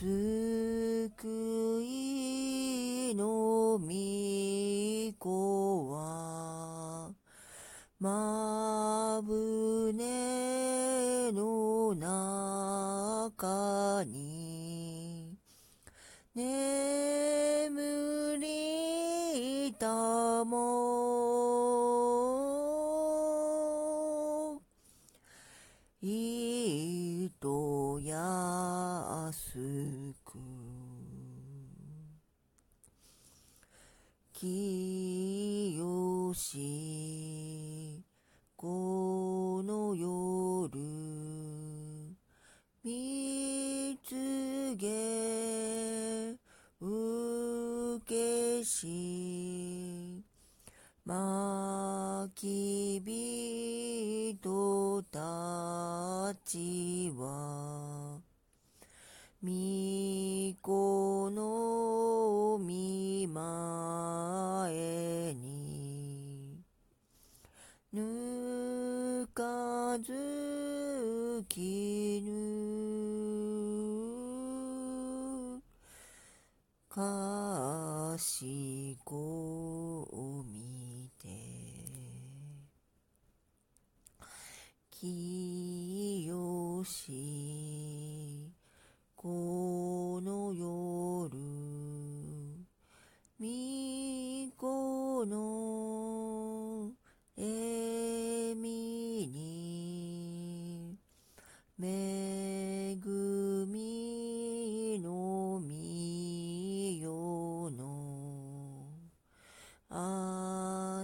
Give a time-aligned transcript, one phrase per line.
[0.00, 1.53] 救い
[13.36, 15.36] 中に
[16.34, 20.60] 眠りたも
[26.00, 29.58] いとやす
[30.24, 30.38] く。
[34.32, 38.02] きよし
[38.56, 40.78] この夜
[42.84, 46.36] 見つげ
[46.80, 50.24] うけし
[51.06, 58.18] まきびとたちは
[59.40, 66.58] みこのみ前に
[67.92, 72.34] ぬかずきぬ
[76.88, 77.23] か
[78.18, 80.08] しこ
[80.46, 81.28] みて
[84.90, 88.52] きよし
[89.16, 91.36] この夜
[93.38, 96.90] みこの
[97.36, 100.96] えみに
[101.78, 102.23] め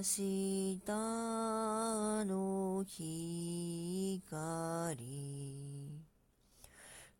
[0.00, 0.94] あした
[2.24, 4.24] の光。